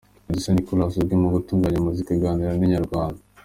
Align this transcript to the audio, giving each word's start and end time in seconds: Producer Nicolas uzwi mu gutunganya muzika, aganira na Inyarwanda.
Producer 0.25 0.53
Nicolas 0.55 0.95
uzwi 0.99 1.15
mu 1.21 1.29
gutunganya 1.35 1.79
muzika, 1.85 2.09
aganira 2.13 2.51
na 2.59 2.65
Inyarwanda. 2.67 3.21